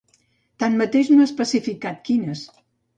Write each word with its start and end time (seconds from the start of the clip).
Tanmateix, 0.63 1.13
no 1.15 1.21
ha 1.21 1.27
especificat 1.31 2.05
quines. 2.11 2.47